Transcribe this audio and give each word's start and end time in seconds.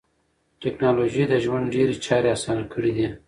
ټکنالوژي 0.61 1.23
د 1.27 1.33
ژوند 1.43 1.65
ډېری 1.73 1.95
چارې 2.05 2.27
اسانه 2.35 2.63
کړې 2.73 2.91
دي. 2.97 3.07